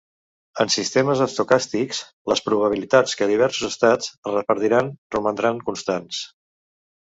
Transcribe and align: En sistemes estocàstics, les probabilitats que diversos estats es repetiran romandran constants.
En 0.63 0.69
sistemes 0.75 1.19
estocàstics, 1.25 1.99
les 2.33 2.41
probabilitats 2.47 3.15
que 3.21 3.29
diversos 3.33 3.69
estats 3.75 4.09
es 4.17 4.35
repetiran 4.41 4.93
romandran 5.19 5.63
constants. 5.71 6.27